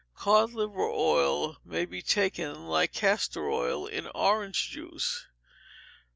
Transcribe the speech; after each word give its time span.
Cod 0.15 0.51
liver 0.53 0.81
oil 0.89 1.57
may 1.63 1.85
be 1.85 2.01
taken, 2.01 2.65
like 2.65 2.91
castor 2.91 3.47
oil, 3.47 3.85
in 3.85 4.07
orange 4.15 4.69
juice. 4.71 5.27